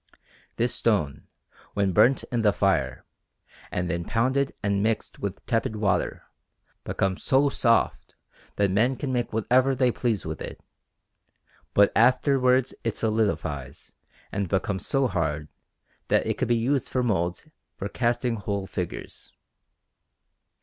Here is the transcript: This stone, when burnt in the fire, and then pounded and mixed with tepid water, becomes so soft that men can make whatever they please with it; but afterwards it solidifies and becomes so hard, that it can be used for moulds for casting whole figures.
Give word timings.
This 0.55 0.73
stone, 0.73 1.27
when 1.75 1.91
burnt 1.91 2.23
in 2.31 2.41
the 2.41 2.51
fire, 2.51 3.05
and 3.69 3.87
then 3.87 4.03
pounded 4.03 4.51
and 4.63 4.81
mixed 4.81 5.19
with 5.19 5.45
tepid 5.45 5.75
water, 5.75 6.23
becomes 6.83 7.21
so 7.23 7.49
soft 7.49 8.15
that 8.55 8.71
men 8.71 8.95
can 8.95 9.13
make 9.13 9.31
whatever 9.31 9.75
they 9.75 9.91
please 9.91 10.25
with 10.25 10.41
it; 10.41 10.59
but 11.75 11.91
afterwards 11.95 12.73
it 12.83 12.95
solidifies 12.97 13.93
and 14.31 14.49
becomes 14.49 14.87
so 14.87 15.05
hard, 15.05 15.49
that 16.07 16.25
it 16.25 16.39
can 16.39 16.47
be 16.47 16.55
used 16.57 16.89
for 16.89 17.03
moulds 17.03 17.45
for 17.75 17.87
casting 17.87 18.37
whole 18.37 18.65
figures. 18.65 19.33